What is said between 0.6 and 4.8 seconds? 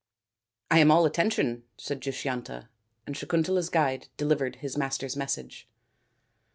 "I am all attention," said Dushyanta, and Sakun tala's guide delivered his